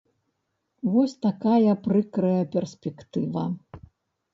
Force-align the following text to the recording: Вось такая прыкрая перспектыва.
Вось 0.93 1.13
такая 1.27 1.73
прыкрая 1.85 2.43
перспектыва. 2.59 3.43